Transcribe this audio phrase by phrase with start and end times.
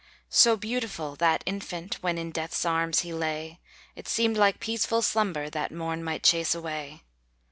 [0.31, 3.59] So beautiful that infant, When in death's arms he lay;
[3.95, 7.03] It seemed like peaceful slumber, That morn might chase away.